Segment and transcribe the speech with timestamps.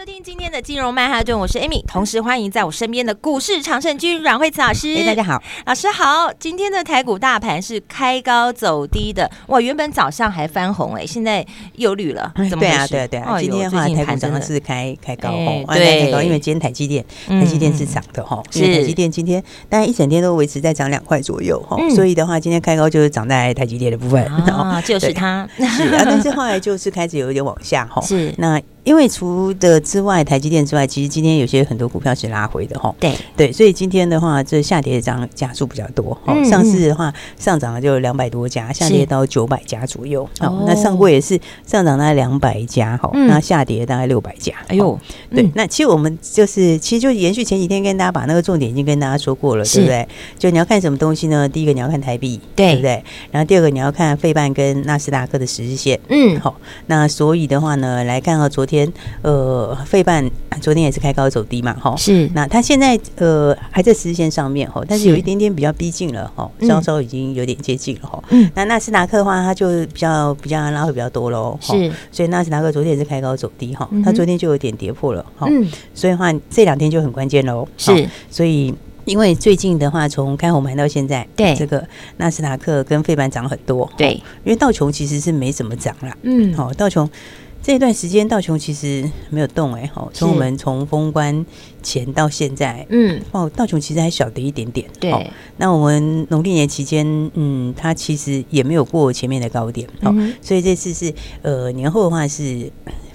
[0.00, 4.94] 收听今天的金融曼哈顿，我是 Amy，同时欢迎在我身边的股市常胜军阮慧慈老师。
[4.96, 6.32] 哎，大家好，老师好。
[6.38, 13.38] 今天的台股大盘是开高走低的，哇，原本早上还翻红哎，现在又绿了，怎么对啊，对啊，对啊。
[13.38, 28.58] 今天的话，台股早上是开开高红，对，开高，因为今天台积电，台积电是涨的哈，是台积电今天大概一整天都维持在涨两块左右哈，所以的话，今天开高就是涨在台积电的部分啊，就是它，是啊，但是后来就是开始有一点往下哈，是那。
[28.90, 32.92] 因为除的之外，台积电之外，其实今天有些很多股票是拉回的哈。
[32.98, 36.20] 对对，所以今天的话，这下跌的涨家数比较多。
[36.26, 40.28] 嗯，上市的话上涨了就两百多家，下跌到九百家左右。
[40.40, 44.52] 哦，那上柜也是上涨大概两百家哈，那下跌大概六百家。
[44.66, 44.98] 哎呦，
[45.32, 50.08] 对，那其实我们就是其实就延续前几天跟大家把那个重点已经跟大家说过了，对不对？
[50.36, 51.48] 就你要看什么东西呢？
[51.48, 53.04] 第一个你要看台币，对不对？
[53.30, 55.96] 然后第二个你要看费半跟纳斯达克的十日线。
[56.08, 58.79] 嗯，好，那所以的话呢，来看到昨天。
[58.86, 58.92] 天
[59.22, 60.28] 呃，费半
[60.60, 62.28] 昨天也是开高走低嘛，哈，是。
[62.34, 68.22] 那它现在呃还在十日线上面哈，但是有一点点比较逼近了哈，稍稍已经有点接近了哈。
[68.30, 68.50] 嗯。
[68.54, 71.90] 那纳斯达克的话，它就比较比较拉会比较多喽，是。
[72.10, 75.46] 所以纳斯达克昨天也是开高走低哈，它昨天就有点跌破了哈。
[75.50, 75.66] 嗯。
[75.94, 77.66] 所以的话这两天就很关键喽。
[77.76, 78.08] 是。
[78.30, 78.74] 所以
[79.06, 81.82] 因为最近的话，从开红盘到现在，对这个
[82.18, 84.12] 纳斯达克跟费半涨很多，对。
[84.44, 86.52] 因为道琼其实是没怎么涨啦，嗯。
[86.54, 87.08] 好，道琼。
[87.62, 91.44] 这段时间道琼其实没有动哎，好，从我们从封关
[91.82, 95.30] 前到现在，嗯，哦，道琼其实还小跌一点点，对。
[95.56, 102.70] 那我们农历年期间，嗯，它其实也没有过前面的高点，好，所以这次是呃年后的话是。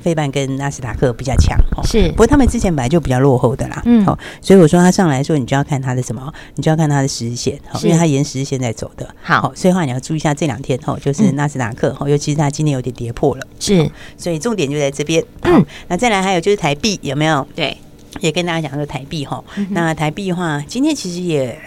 [0.06, 17.48] 费半跟纳斯达克比较强，是，不过他们之前本来就比较落后的啦，嗯，好，所以我说它上来的时候，你就要看它的什么，你就要看它的十日线，因为它沿十日线在走的，好，所以话你要注意一下这两天，哈，就是纳斯达克，哈，尤其是它今天有点跌破了，是，所以重点就在这边，嗯，那再来还有就是台币有没有？
[17.56, 17.76] 对，
[18.20, 21.60] 也跟大家讲说台币哈，那台币的话，今天其实也。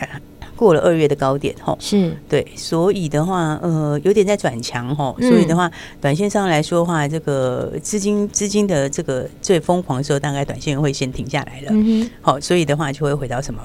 [0.58, 2.12] 过了二月的高点，吼，是。
[2.28, 5.70] 对，所以的话，呃，有点在转强，吼，所以的话，
[6.00, 13.60] 短线上来说的话，这个资金资金的这个最疯狂的时候，大概短线会先停下来了，嗯，好，所以的话就会回到什么，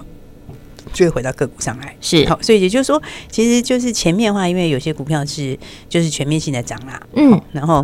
[0.93, 2.29] 就会回到个股上来，是。
[2.29, 5.57] 好，所以也就是说，其实就是前面的话，因为有些股票是
[5.89, 7.83] 就是全面性的涨啦，嗯，然后。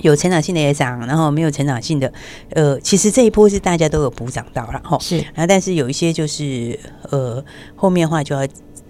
[0.00, 2.12] 有成长性的也涨，然后没有成长性的，
[2.50, 6.78] 呃，其实这一波是大家都有补涨到，了哈是，然后但是有一些就是
[7.10, 8.46] 呃，后面的话就要。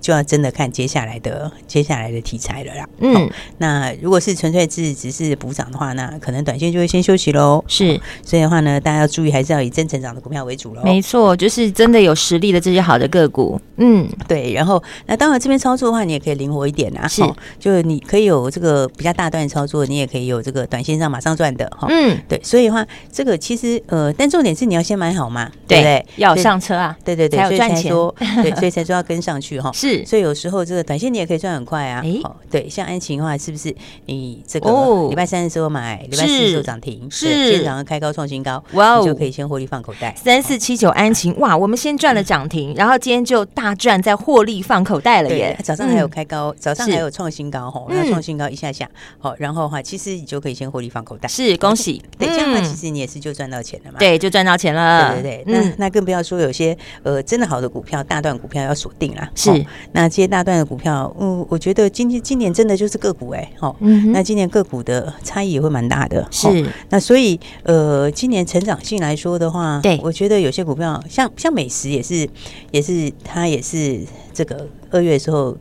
[0.06, 2.88] 就要真的看接下来的接下来的题材了啦。
[3.00, 3.28] 嗯，
[3.58, 7.64] 那如果是纯粹是只是补涨的话，那可能短线就会先休息喽。
[7.66, 10.82] 是，所以的话呢，大家要注意，还是要以真成长的股票为主喽。
[10.84, 13.60] 没错，就是真的有实力的这些好的个股。
[13.78, 14.52] 嗯，对。
[14.52, 17.08] 然后，那当然这边操作的话，你也可以灵活一点啊。
[17.08, 17.20] 是，
[17.58, 21.88] 就你可以有这个比较大段操作，你也可以有这个短线上马上赚的哈。
[21.90, 22.40] 嗯，对。
[22.44, 26.06] 所以的话，这个其实呃，但重点是你要先买好嘛，对不对？
[26.14, 27.92] 要上车啊，对对对，才有赚钱。
[28.44, 29.72] 对，所以才说要跟上去哈。
[29.72, 29.95] 是。
[30.04, 32.02] 所以有时候这个短线你也可以赚很快啊！
[32.22, 33.74] 好，对，像安晴的话，是不是
[34.06, 40.14] 你这个礼拜三的时候买，礼拜四的时候涨停，是今天早上开高创新高，哇，就可以先获利放口袋。
[40.16, 45.56] 三四七九安晴，哇，我们先赚了涨停，然后今天就大赚，再获利放口袋了耶！
[45.62, 51.28] 早上还有开高，早上还有创新高哈，那创新高一下下，好，然后的话其实你就可以先获利放口袋。
[51.28, 52.02] 是，恭喜！
[52.18, 53.98] 对，这样的话其实你也是就赚到钱了嘛？
[53.98, 55.12] 对，就赚到钱了。
[55.14, 59.30] 对对对，那那更不要说有些呃真的好的股票，大段股票要锁定啦。
[59.34, 59.64] 是。
[59.92, 66.66] 那这些大段的股票，嗯，我觉得今天今年真的就是个股哎、欸，好、嗯，那今年个股的差异也会蛮大的，是。
[66.90, 72.28] 那所以，呃，今年成长性来说的话，对，我觉得有些股票，像像美食也是，
[72.70, 74.00] 也是它也是
[74.32, 75.56] 这个二月的时候。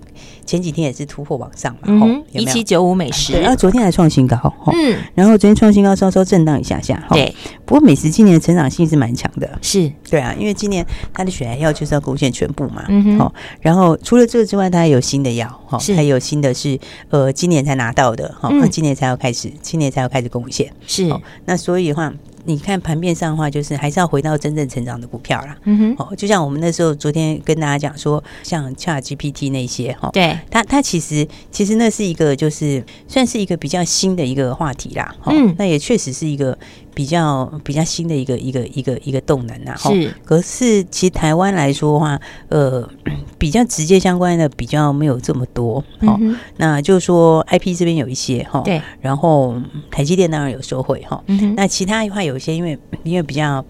[0.45, 4.37] 前几天也是突破往上嘛，一七九五美食，然后昨天还创新高，
[4.71, 7.33] 嗯，然后昨天创新高，稍稍震荡一下下，对。
[7.65, 9.91] 不过美食今年的成长性是蛮强的，是。
[10.07, 16.79] 对啊，因为今年它的血癌药就是要贡献全部嘛，嗯好，然后除了这个之外，它还有新的药，哈，还有新的是
[17.09, 21.11] 呃今年才拿到的，哈，今年才要开始，今年才要开始贡献，是。
[21.45, 22.13] 那所以的话。
[22.45, 25.57] 你看盘面上的话，就是还是要回到真正成长的股票啦。
[25.63, 35.15] 嗯哼，哦，就像我们那时候昨天跟大家讲说，像 ChatGPT 那些哈，对，它它其实其实那是一个就是算是一个比较新的一个话题啦。
[35.25, 36.57] 嗯，那也确实是一个
[36.95, 39.75] 比较比较新的一个一个一个一个动能啊。
[39.75, 42.19] 是，可是其实台湾来说的话，
[42.49, 42.89] 呃，
[43.37, 45.83] 比较直接相关的比较没有这么多。
[45.99, 49.55] 好，嗯、那就是说 IP 这边有一些哈，对，然后
[49.91, 51.21] 台积电当然有收回哈。
[51.27, 53.63] 嗯、那其他的话有一些，因为因为比较，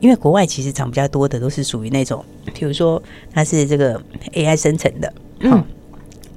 [0.00, 2.24] 因为国外其实涨比较多的都是属于那种，
[2.54, 3.02] 比如说
[3.32, 4.00] 它是这个
[4.32, 5.62] AI 生成的，嗯，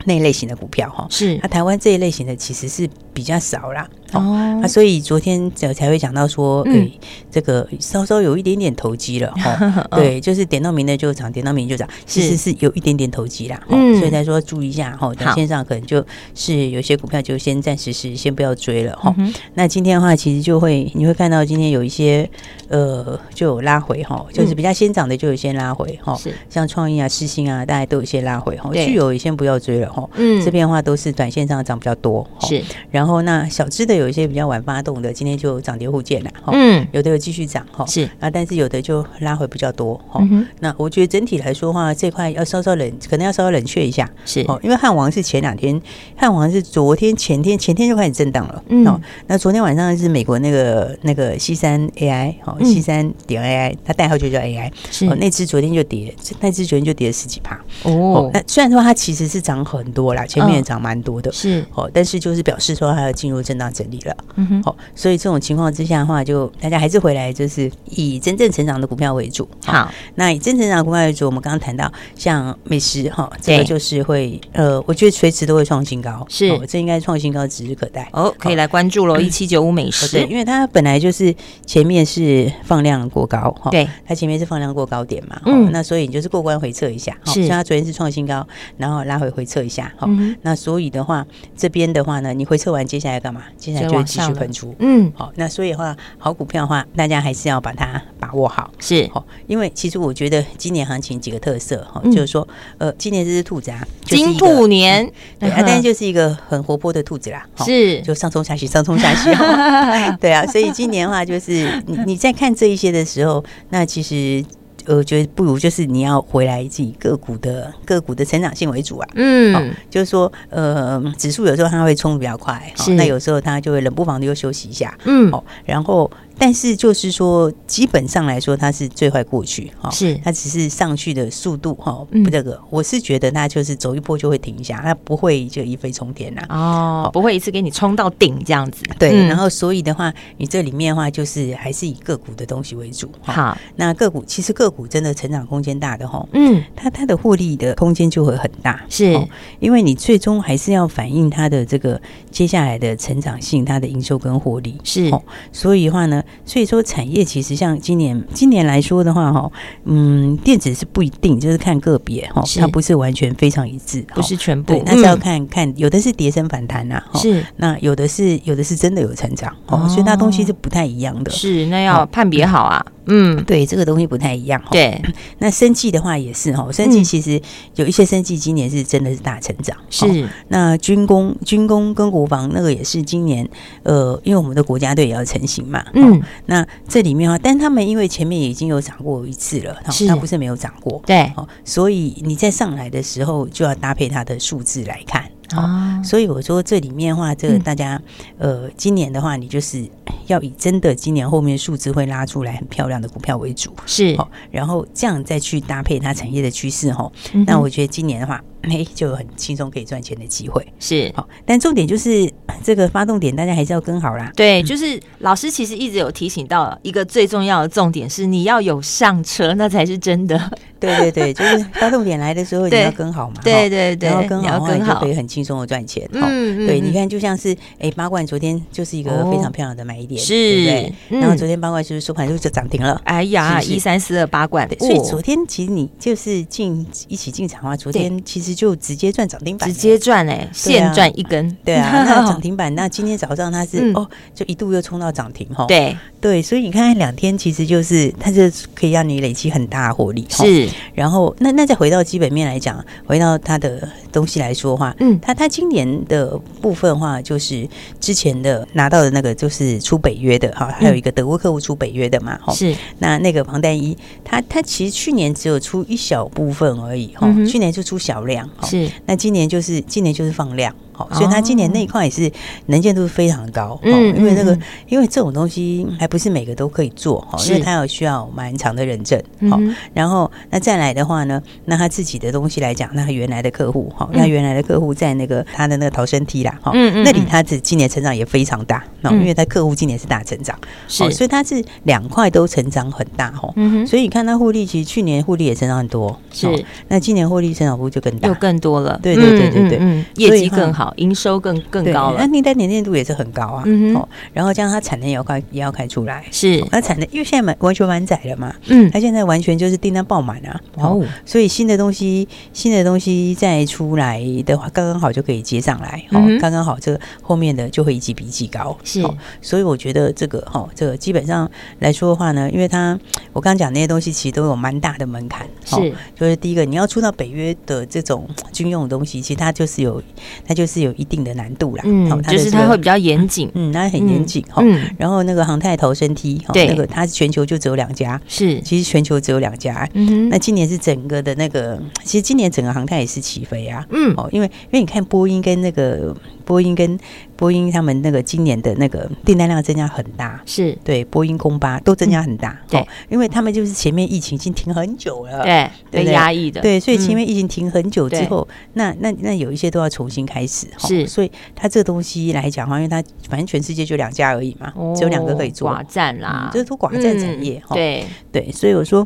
[0.06, 3.90] 那一类型的股票哈，是，那台湾这一类型的其实是比较少啦。
[4.14, 6.88] 哦，那所以昨天才才会讲到说，哎，
[7.32, 9.88] 这个稍稍有一点点投机了哈。
[9.98, 13.60] 对，就是点到名的就涨，点到名就涨，其实是有一点点投机啦。
[13.70, 16.06] 嗯，所以才说注意一下哈，短线上可能就
[16.36, 19.14] 是有些股票就先暂时是先不要追了哈。
[19.56, 22.30] 那今天的话，其实就会你会看到今天有一些
[22.70, 26.16] 呃就有拉回哈，就是比较先涨的就有先拉回哈。
[26.16, 28.70] 是，像创意啊、世星啊，大家都有些拉回哈。
[28.72, 30.08] 具有也先不要追了哈。
[30.16, 32.26] 嗯，这边的话都是短线上涨比较多。
[32.42, 33.98] 是，然后那小只的。
[33.98, 38.08] 有一些比较晚发动的，今天就涨跌互见了哈，嗯，有的有继续涨哈，是。
[38.20, 40.22] 啊，但是有的就拉回比较多哈。
[40.60, 44.42] 那我觉得整体来说的话，这块要稍稍冷，可能要稍微冷却一下，是。
[44.48, 45.82] 哦，因为汉王是前两天，
[46.16, 55.08] 汉王是昨天、前天、前天就开始震荡了，嗯，那昨天晚上是美国那个那个西山 AI 哦西山点 AI，它代号就叫 AI，是。
[55.16, 57.60] 那只昨天就跌，那只昨天就跌了十几趴。
[57.82, 58.30] 哦。
[58.32, 61.66] 那虽然说它其实是涨很多啦，前面也涨蛮多的，是。
[61.74, 69.48] 哦，但是就是表示说它要进入震荡整理了，嗯哼，好，所以这种情况之下的话，就大家还是回来，就是以真正成长的股票为主。
[69.64, 78.10] 好，那以真正成长的股票为主，我们刚刚谈到像美食哈，这个就是会呃，我觉得随时都会创新高，是，这应该创新高指日可待。
[78.14, 81.34] 哦，可以来关注喽，一七九五美食，因为它本来就是
[81.66, 88.46] 前面是放量过高哈，对，它前面是放量过高点嘛，嗯，那所以你就是过关回撤一下，是，像它昨天是创新高，
[88.78, 90.10] 然后拉回回撤一下，好，
[90.42, 93.44] 那所以的话，这边的话呢，你回撤完接下来干嘛？
[93.58, 102.48] 接下来就继续喷出，嗯，好，那所以的话，好股票的话，大家还是要把它把握好，是，好，因为其实我觉得今年行情几个特色哈，就是说，
[102.78, 105.10] 呃，今年这只兔子啊，金兔年，
[105.40, 109.30] 对啊， 但是就是一个很活泼的兔子啦，是， 就上冲下洗，上冲下洗，
[110.20, 114.44] 对啊，所以今年的话，就是你你在看这一些的时候，那其实。
[114.88, 122.62] 我觉得不如就是你要回来自己个股的个股的成长性为主啊，嗯，哦、就是说呃，指数有时候它会冲比较快，
[122.96, 126.10] 那有时候它就会冷不防的又休息一下，嗯，哦，然后。
[126.40, 130.16] 但是就是说，基本上来说，它是最坏过去哈，是。
[130.24, 138.84] 它只是上去的速度哈，不这个，我是觉得它就是走一波就会停一下，它不会就一飞冲天呐，哦，不会一次给你冲到顶这样子。
[139.00, 143.10] 对，然后所以的话，你这里面的话就是还是以个股的东西为主。
[143.22, 149.20] 好，那个股其实个股真的成长空间大的哈，嗯，它它的获利的空间就会很大，是。
[149.60, 152.00] 因为你最终还是要反映它的这个
[152.30, 155.12] 接下来的成长性，它的营收跟获利是，
[155.52, 156.24] 所以的话呢。
[156.46, 159.52] 所以说，产业其实像今年，今年来说的话，哈，
[159.86, 172.86] 嗯，电子是不一定，就是看个别哈，它不是完全非常一致，不是全部，那是要看看，有的是跌升反弹呐，是，那有的是有的是真的有成长，哦，所以那东西是不太一样的，是，那要判别好啊。
[173.08, 174.62] 嗯，对，这个东西不太一样。
[174.72, 175.02] 对，
[175.40, 177.42] 那生技的话也是哈，生技其实
[177.76, 179.76] 有一些生技今年是真的是大成长。
[179.90, 183.48] 是，那军工、军工跟国防那个也是今年，
[183.84, 185.84] 呃，因为我们的国家队也要成型嘛。
[185.94, 189.76] 嗯，那这里面啊，但他们因为前面已经有涨过一次了，
[190.08, 191.02] 它不是没有涨过。
[191.06, 191.32] 对，
[191.64, 195.24] 所以你在上来的时候就要搭配它的数字来看。
[195.56, 198.02] 哦，所以我说这里面的话，这个大家，
[198.38, 199.88] 呃，今年的话，你就是
[200.26, 207.10] 要以真的今年后面数字会拉出来很漂亮的股票为主，是，哦然后这样再去搭配它产业的趋势，哈，
[207.46, 208.44] 那我觉得今年的话。
[208.64, 212.30] 哎，就很轻松可以赚钱的机会是好，但重点就是
[212.64, 214.32] 这个发动点，大家还是要跟好啦。
[214.36, 220.38] 对，就是老师其实一直有提醒到一个最重要的重点是，你要有上车，那才是真的。
[220.80, 223.36] 对对对，就是发动点来的时候，你要跟好嘛。
[223.44, 226.08] 对对对，然后跟好，你就可以很轻松的赚钱。
[226.12, 230.94] 嗯嗯，对，你看，就像是哎，八冠昨天就是一个非常漂亮的买点，是，对。
[231.10, 233.02] 然后昨天八冠就是收盘就就涨停了。
[233.06, 238.47] 哎呀，一三四二八冠，所以昨天其实你就是进一起进场啊，昨天其实。
[238.54, 245.96] 就直接赚涨停板，直接赚哎，现赚一根，对啊，那 涨停板，那今天早上它是哦，就一度又冲到涨停哈，对。
[246.20, 248.42] 对，所以你看两天其实就是它就
[248.74, 268.37] 可以让你累积很大的获利，是，然后那那再回到基本面来讲，回到它的东西来说的话，嗯，它它今年的部分的话，就是之前的拿到的那个就是出北约的哈，还有一个德国客户出北约的嘛，哈，是，那那个庞丹一，他他其实去年只有出一小部分而已哈，去年就出小量。
[268.64, 272.30] 是，那今年就是今年就是放量，好，所以他今年那一块也是
[272.66, 279.60] 能见度非常高，嗯，因为那个因为这种东西还不是每个都可以做，哈，因为它有需要蛮长的认证，好，
[279.94, 293.54] 然后那再来的话呢，那他自己的东西来讲，那他原来的客户，哈，那原来的客户在那个他的那个逃生梯啦，哈，那里他是今年成长也非常大，那因为他客户今年是大成长，是，所以他是两块都成长很大，哈，
[293.86, 296.48] 所以你看他获利，其实去年获利也成长很多，是，
[296.88, 303.94] 那今年获利成长幅就更大，又更多了，对对对对对，业绩更好，营收更更高了，那订单年见度也是很高啊，嗯，
[304.34, 319.04] 然后这样它产能也要开也要开出来，是，那产能因为现在满完全满载了嘛，嗯，它现在完全就是订单爆满啊，哦，所以新的东西新的东西再出来的话，刚刚好就可以接上来，哦，刚刚好这个后面的就会一季比一季高，是，
[319.42, 322.98] 所以我觉得这个哈，这个基本上来说的话呢，因为它
[323.34, 330.02] 我刚刚讲那些东西其实都有蛮大的门槛，是，就是第一个你要出到北约的这种军用的东西，其实它就是有
[330.48, 334.64] 它就是有一定的难度啦，嗯，就是它会比较严谨，嗯，那很严谨哈，
[334.98, 346.16] 然后那个航太逃生梯，对，那个它全球就只有两家，是，其实全球只有两家，嗯，那今年是整个的那个，其实今年整个航太也是起飞啊，嗯，哦，因为因为你看波音跟那个。
[346.48, 346.98] 波音跟
[347.36, 350.76] 波音他们那个今年的那个订单量增加很大，是。
[350.86, 368.06] 对波音空巴都增加很大，对，因为他们就是前面疫情已经停很久了，对，被压抑的，对，所以前面疫情停很久之后，那那那有一些都要重新开始，是，所以它这个东西来讲的话，因为它反正全世界就两家而已嘛，只有两个可以做，寡占啦，这是都寡占产业，对。
[368.32, 369.06] 对，所以我说。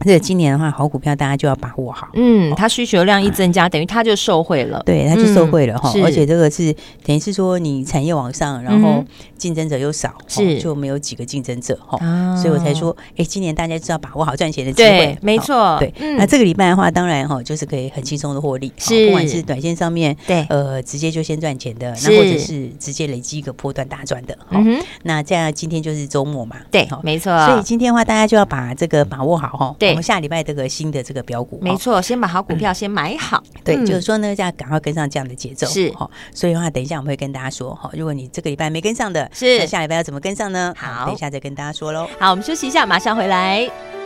[0.00, 2.08] 这个今年的话，好股票大家就要把握好。
[2.14, 4.82] 嗯，它需求量一增加，等于它就受惠了。
[4.84, 5.92] 对，它就受惠了哈。
[6.02, 6.74] 而且这个是
[7.04, 9.02] 等于是说，你产业往上，然后
[9.38, 11.98] 竞争者又少，是就没有几个竞争者哈。
[12.36, 15.16] 所以我才说，哎，今年大家就要把握好赚钱的机会。
[15.22, 15.78] 没错。
[15.78, 18.72] 对，那这个礼拜的话，当然哈，就是可以很轻松的获利。
[18.76, 24.36] 是，不管是短线上面，对，呃，直接就先赚钱的，那或者是直接累积一个波段大赚的。
[24.50, 26.56] 嗯，那这样今天就是周末嘛。
[26.70, 27.32] 对，没错。
[27.46, 29.76] 所以今天的话，大家就要把这个把握好哈。
[29.84, 29.90] 对。
[29.90, 33.42] 我们下礼拜这个新的这个标股，没错，先把好股票先买好。
[33.62, 35.66] 对，就是说呢，要赶快跟上这样的节奏。
[35.66, 40.74] 是哈，所以的话，等一下我们会跟大家说哈，如果你这个礼拜没跟上的，是下礼拜要怎么跟上呢？
[40.76, 42.08] 好，等一下再跟大家说喽。
[42.18, 44.03] 好，我们休息一下，马上回来。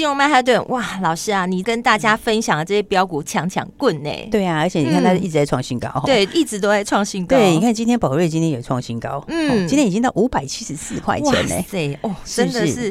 [0.00, 4.10] 金融曼哈顿，哇，老师啊，你跟大家分享的这些标股抢抢棍呢？
[4.30, 7.36] 对啊，而且你看它一直在创新高，嗯，对，一直都在创新高。
[7.36, 11.64] 对，你看今天宝瑞今天也创新高，嗯，今天已经到五百七十四块钱呢。
[11.70, 12.90] 对，哦，真的是。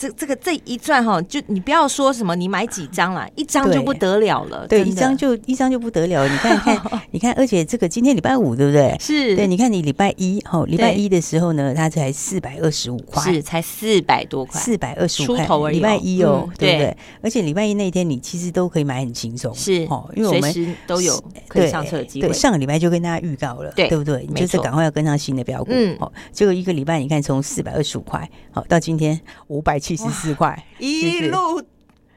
[0.00, 4.66] 这这个这一转哈，就你不要说什么，你买几张啦，一张就不得了了。
[4.66, 6.26] 对，一张就一张就不得了。
[6.26, 6.80] 你看看，
[7.12, 8.96] 你看，而且这个今天礼拜五，对不对？
[8.98, 9.36] 是。
[9.36, 15.70] 对，你看你礼拜一哈，礼拜一的时候呢，它才四百二十五块，是才四百多块，四百二十五块。
[15.70, 16.96] 礼拜一哦，对不对？
[17.20, 22.28] 而且礼拜一那一天你其实都可以买很轻松，是哦，因为我们都有可以上车的机会。
[22.28, 24.26] 对，上个礼拜就跟大家预告了，对，对不对？
[24.26, 25.70] 你就是赶快要跟上新的标股。
[25.74, 25.94] 嗯。
[26.00, 30.56] 哦，结果一个礼拜你看从四百二十五块，好到今天五百七十四块。
[30.78, 31.62] 一路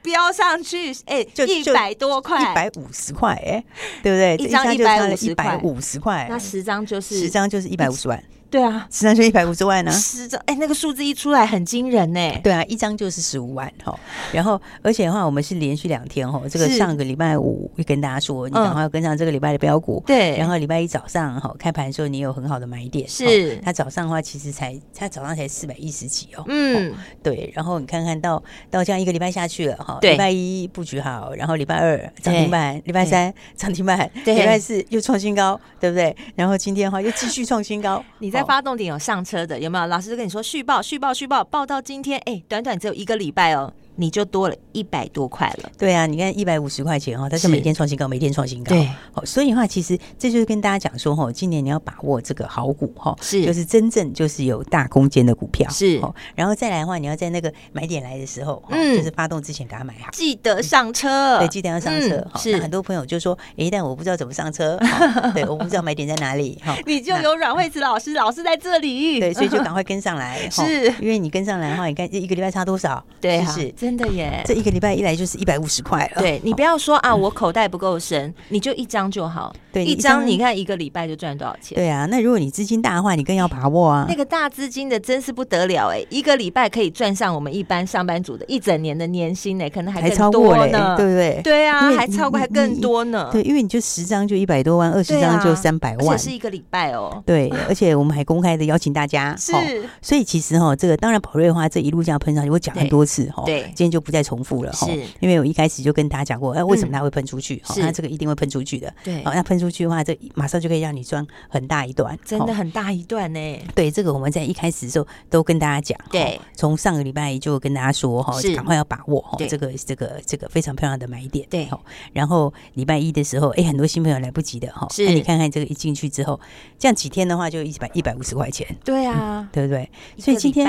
[0.02, 3.64] 飙上去，哎、欸，就一百多块，一百五十块，哎，
[4.02, 4.46] 对不对？
[4.46, 8.22] 一张一百五十块，一百五十块，那十张就是十张就是一百五十万。
[8.54, 9.90] 对啊，十三就一百五十万呢。
[9.90, 12.20] 十张，哎，那个数字一出来很惊人呢。
[12.40, 13.98] 对啊，一张就是十五万哈。
[14.30, 16.40] 然后，而且的话，我们是连续两天哈。
[16.48, 20.00] 这个上个礼拜五会跟大家说，你赶快要跟上这个礼拜的标股。
[20.06, 20.36] 对。
[20.38, 23.08] 然后礼拜一早上哈开盘的时候，你有很好的买点。
[23.08, 23.56] 是。
[23.56, 26.44] 它早上的话，其实才它早上才四百一十几哦。
[26.46, 26.94] 嗯。
[27.24, 27.50] 对。
[27.56, 29.98] 然后你看看到到这样一个礼拜下去了哈。
[30.00, 30.12] 对。
[30.12, 36.16] 礼拜一布局好，然后礼拜二涨停板，礼拜三涨停板，礼拜四又创新高，对不对？
[36.36, 38.00] 然后今天的话又继续创新高。
[38.20, 39.86] 你在发动点有上车的有没有？
[39.86, 43.72] 老师就跟你说续报续报续报报到今天，哎，短短只有一个礼拜哦。
[43.96, 45.70] 你就多了一百多块了。
[45.78, 48.74] 对啊，你看一百五十块钱哈，它是每天创新高，每天创新高。
[48.74, 48.88] 对，
[49.24, 56.00] 所以的话，其实这就是跟大家讲说哈，今年你要把握这个好股哈，是，就是真正就是有大空间的股票是。
[56.34, 61.38] 然后再来的话，你要在那个买点来的时候，嗯，就是发动之前给它买好，记得上车。
[61.38, 62.26] 对，记得要上车。
[62.36, 64.78] 是，很多朋友就说，哎，但我不知道怎么上车，
[65.34, 66.76] 对，我不知道买点在哪里哈。
[66.86, 69.20] 你就有阮慧慈老师，老师在这里。
[69.20, 70.48] 对，所以就赶快跟上来。
[70.50, 73.04] 是，因为你跟上来的话，你看一个礼拜差多少？
[73.20, 74.42] 对，是真的耶。
[74.46, 76.22] 这一个礼拜一来就是一百五十块了。
[76.22, 79.54] 对，你不要说啊，我口袋不够深，你就一张就好。
[79.70, 81.76] 对，一张你看一个礼拜就赚多少钱？
[81.76, 84.06] 对啊，那如果你资金大的话，你更要把握啊。
[84.08, 91.40] 那个大资金的真是不得了哎，一个礼拜可以赚上我们一般上班族的一整年的年薪呢，可能还超过呢，对不对？
[91.42, 93.28] 对啊，还超过还更多呢。
[93.30, 97.22] 对，因为你就十张就一百多万，二十张就三百万，这是一个礼拜哦。
[97.26, 99.52] 对， 而且我们还公开的邀请大家，是，
[100.00, 107.60] 所以其实哈，这个当然宝瑞的话，这一路这样喷上去，我讲很多次哈，对，今天就不再重复了哈，是，因为我一开始就跟大家讲过，哎，为什么它会喷出去？
[107.66, 113.58] 是，那这个一定会喷出去的，对，好，那喷出去的话，这马上就可以让你赚很大一段，真的很大一段呢。
[113.74, 121.68] 对，这个我们在一开始的时候都跟大家讲，对，从上个礼拜就跟大家说哈，赶快要把握哈，这个这个这个非常漂亮的买点，对，
[122.12, 126.38] 然后礼拜一的时候，哎，很多新朋友来不及的哈，是，那你看看这个一进去之后，
[126.78, 129.88] 这样几天的话就一百一百五十块钱，对啊，对不对？
[130.18, 130.66] 所以今天，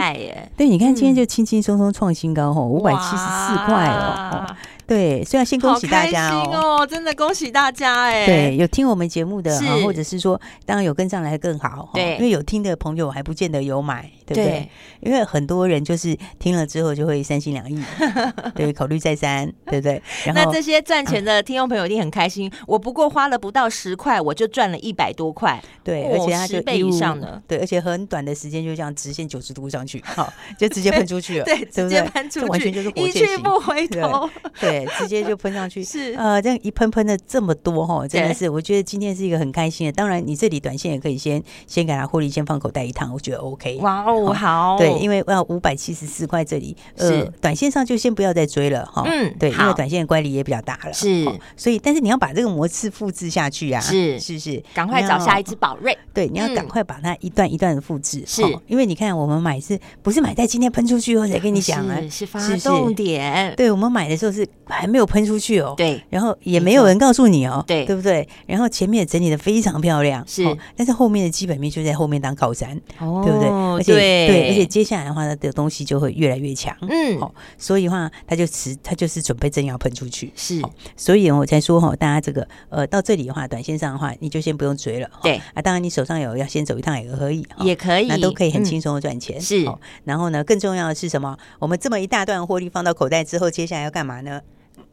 [0.57, 4.46] 对，你看今天就轻轻松松创新高哈，五百七十四块哦。
[4.88, 8.25] 对，所以要先恭喜大家哦，哦真的恭喜大家哎！
[8.25, 14.46] 对，有听我们节目的，是或者是说，当然有跟上来更好，对，因为有听的朋友还不见得有买，对不对？
[14.46, 14.70] 对，
[15.01, 17.84] 因为很多人就是听了之后就会三心两意，
[18.54, 20.01] 对，考虑再三，对不对？
[20.25, 34.75] 然后那这些赚钱的听众朋友一定很开心，啊、我不过花了不到十块，我就赚了一百多块，对，而且它就十倍以上的，对，而且很短的时间就这样直线九十度上去，好，就直接喷出去了， 对，直接喷出去，完全就是一去不回头，对。
[34.84, 39.91] 对，直接就喷上去， 是呃，这样一喷喷的这么多哈，真的是，我觉得今天是一个很开心的。
[39.91, 43.77] 当然，你这里短线也可以先先给他获利，先放口袋一趟，我觉得 OK。
[43.82, 49.03] 哇哦，好，对，因为要五百七十四块这里，呃，短线上就先不要再追了哈。
[49.05, 62.01] 嗯，对，因为短线的乖离也比较大了，是，所以但是你要把这个模式复制下去啊，是是是，赶快找下一只宝瑞，对，你要赶快把它一段一段的复制，是因为你看我们买是不是买在今天喷出去后才跟你讲啊？
[62.10, 65.60] 是发动点，对，我们买的时候是还没有喷出去。
[65.60, 68.27] 哦，对，然后也没有人告诉你哦，对，对不对？
[68.45, 70.43] 然后前面也整理的非常漂亮，是，
[70.75, 73.50] 但是后面的基本面就在后面当靠山，哦，对不对？
[73.50, 73.93] 而且
[74.27, 80.62] 对，而且接下来的话，它的东西就会越来越强，嗯，好，所以的话，它就持，它就是准备正要喷出去，是，
[80.95, 85.42] 所以我才说哈，大家这个呃，到这里的话，短线上的话，你就先不用追了，对。
[85.53, 89.66] 啊，当然你手上有要先走一趟也可以，也可以，那都可以很轻松的赚钱，是。
[90.03, 91.37] 然后呢，更重要的是什么？
[91.59, 94.42] 我们这么一大段获利放到口袋之后，接下来要干嘛呢？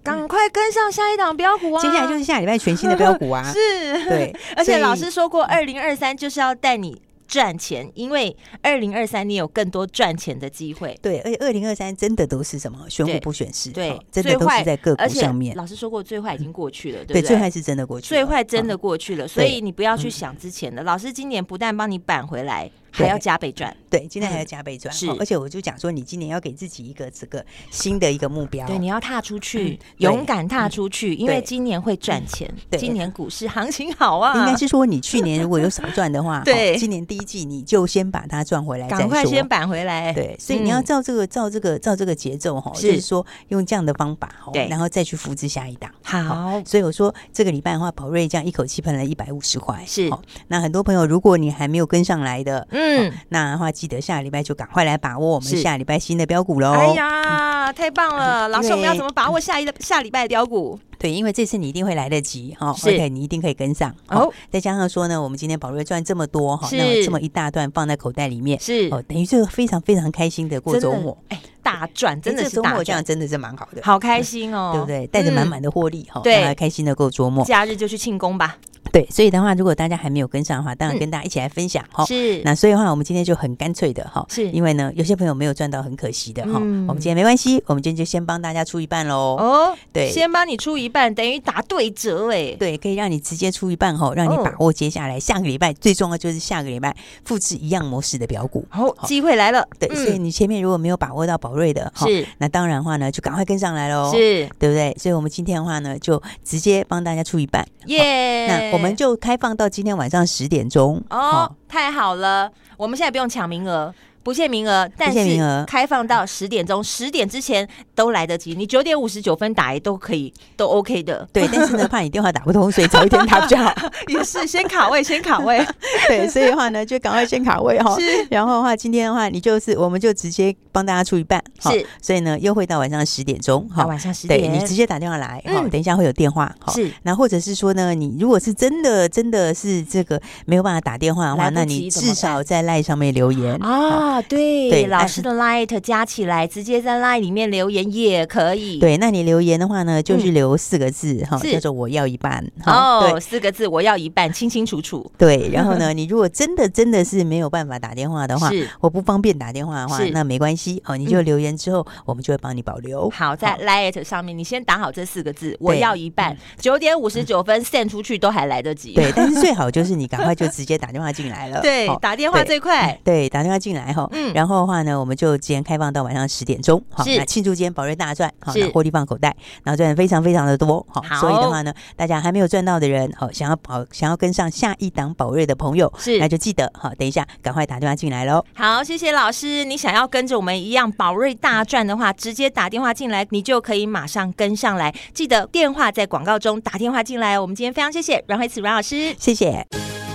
[0.03, 1.81] 赶快跟上下一档标股啊！
[1.83, 3.43] 接下来就是下礼拜全新的标股啊！
[3.53, 10.99] 是，对， 而且老师说过，二零二三就是要带你赚钱，因为二零二三你有更多赚钱的机会。
[11.01, 15.57] 对，而且二零二三真的都是什么选股不选市，对，真的都是在个股上面。
[15.57, 17.23] 老师说过，最坏已经过去了，对不对？
[17.23, 20.83] 最坏是真的过去，最坏真的过去了，所以你不要去想之前的。
[20.83, 22.71] 老师今年不但帮你扳回来。
[22.93, 32.79] 还要加倍赚，对，今天还要加倍赚，是，而且我就讲说，你今年要给自己一个这个新的一个目标，对，你要踏出去，勇敢踏出去，因为今年会赚钱，对。
[32.79, 50.11] 今年股市行情好啊，应该是说你去年如果有少 赚的话，对，今年第一季你就先把它赚回来，赶快先扳回来，对，所以你要照这个照这个照这个节奏哈，就是说用这样的方法，对，然后再去复制下一档，好，所以我说这个礼拜的话，宝瑞这样一口气喷了一百五十块，是，
[50.49, 52.82] 那很多朋友如果你还没有跟上来的，嗯，
[53.29, 53.59] 那的。
[53.63, 56.73] 话记得下礼拜就赶快来把握我们下礼拜新的标股喽！
[56.73, 58.49] 哎呀，太棒了！
[58.49, 60.79] 老师，我们要怎么把握下一个下礼拜的标股？
[60.99, 64.33] 对，因为这次你一定会来得及哈，而且你一定可以跟上哦。
[64.51, 75.07] 再加上说呢，我们今天宝瑞赚这么多哈，那这么一大段放在口袋里面，是哦，等于是非常非常开心的过周末，哎，大赚，真的是周末这样真的是蛮好的，好开心哦，对不对？
[75.09, 78.57] 带着满满的获利哈，对，开心的过周末，假日就去庆功吧。
[78.93, 82.05] 对，所以的话，如果大家还没有跟上的话，当然跟大家一起来分享哈。
[82.05, 86.53] 是，那所以的话，我们今天就很干脆的哈，是因为呢，有些朋友没有赚到，很可惜的哈。
[86.53, 89.37] 我们今天没关系，我们今天就先帮大家出一半喽。
[89.41, 92.55] 哦，对，先帮你出一半，等于打对折哎。
[92.59, 98.67] 对，可以让你直接出一半哈，让你把握接下来下个礼拜最重要就是下个礼拜复制一样模式的表股。
[98.69, 99.67] 好，机会来了。
[99.79, 104.13] 对，所以你前面如果没有把握到宝瑞的，是那当然的话呢，就赶快跟上来喽。
[104.13, 104.95] 是，对不对？
[105.01, 107.67] 所以我们今天的话呢，就直接帮大家出一半。
[107.87, 109.63] 耶，那我们就开放到。
[109.63, 112.51] 到今天晚上十点钟哦，太好了！
[112.77, 118.55] 我们现在不用抢名额，不限名额，但是开放到十点钟，十点之前都来得及。
[118.55, 121.27] 你九点五十九分打也都可以，都 OK 的。
[121.33, 123.75] 对，但是呢， 怕你电话打不通，所以早一点打比较好。
[124.09, 125.65] 也是先卡位， 先卡位。
[126.09, 127.99] 对，所以的话呢，就赶快先卡位哈。
[127.99, 128.27] 是。
[128.31, 131.43] 然后的话，今天的话，你就是我们就直接帮大家出一半。
[131.61, 131.87] 是。
[132.01, 133.69] 所以呢，优惠到晚上十点钟。
[133.71, 134.41] 好，晚上十点。
[134.41, 135.43] 对，你直接打电话来。
[135.47, 135.67] 好。
[135.69, 136.55] 等一下会有电话。
[136.73, 136.91] 是。
[137.03, 144.12] 那或者是说呢，你如果是真的真的是这个没有办法打电话的话，那你至少在赖上面留言啊。
[144.21, 144.69] 对。
[144.69, 144.87] 对。
[144.87, 148.79] 老师的 Light 加起来，直接在 Light 里面留言也可以。
[148.79, 148.97] 对。
[148.99, 152.45] 那你留言的话呢，就是留四个字哈，叫做我要一半。
[152.67, 153.19] 哦。
[153.21, 155.11] 四个字，我要一半，清清楚楚。
[155.17, 155.49] 对。
[155.53, 163.09] 然后呢， 你如果真的真的是没有办法打电话的话，是我不方便打电话的话，那没关系哦，你就留言之后，我们就会帮你保留。
[163.11, 166.37] 好，在 Light 上面，你先打好这四个字，我要一半。
[166.59, 168.95] 九点五十九分 send 出去都还来得及。
[168.95, 171.61] 对，但是最好就是你赶快就直接打电话进来了。
[171.63, 172.99] 对，打电话最快。
[173.05, 174.02] 对，打电话进来哈。
[174.13, 174.33] 嗯。
[174.35, 176.83] 然后的话呢，我们就今天开放到晚上十点钟。
[176.91, 179.35] 好，那庆祝今天宝瑞大赚，好，获利放口袋，
[179.65, 180.85] 然后赚的非常非常的多。
[180.89, 188.45] 好，所以的话呢，大家还没有赚到的人，好，想要保想要跟上下一档宝瑞的朋友，是，那就记得好，等一下赶快打电话进来喽。
[188.55, 189.65] 好，谢谢老师。
[189.65, 194.95] 你想要跟着我们一样宝瑞大赚的话，直接打电话进来，你就可以马上跟上来。
[195.15, 197.39] 记得电话在广告中打电话进来。
[197.39, 199.67] 我们今天非常谢谢阮慧慈阮老师，谢谢。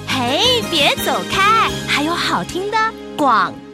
[0.07, 2.77] 嘿，别走开，还有好听的
[3.17, 3.66] 广告。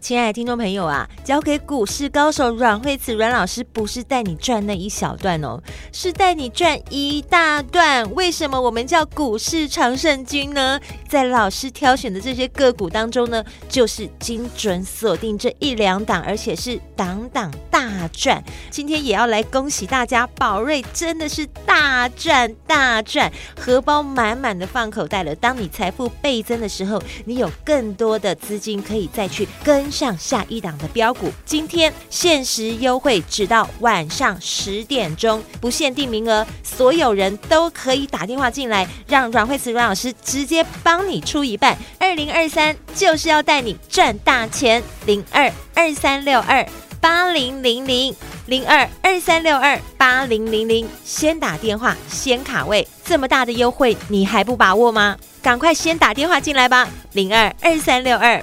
[0.00, 5.60] 亲爱的听众朋友啊，交给股市高手阮慧慈阮老师，不是带你赚那一小段哦，
[5.92, 8.08] 是带你赚一大段。
[8.14, 10.80] 为什么我们叫股市常胜军呢？
[11.08, 18.42] 在老师挑选的这些个股当中呢，就是精准锁定这一两档，而且是档档大赚。
[18.70, 25.34] 今天也要来恭喜大家，宝瑞真的是大赚大赚，荷包满满的放口袋了。
[25.34, 29.87] 当你财富倍增的时候，你有更多的资金可以再去跟。
[29.90, 41.76] 上下一档的标股，今天限时优惠，直到晚上十点钟，不限定名额，所有人都可以打电话进来，让阮慧慈阮老师直接帮你出一半。
[41.98, 46.66] 二零二三就是要带你赚大钱，零二二三六二
[47.00, 48.14] 八零零零
[48.46, 55.16] 零二二三六二八零零零，先打电话先卡位，这么大的优惠你还不把握吗？
[55.40, 58.42] 赶快先打电话进来吧，零二二三六二。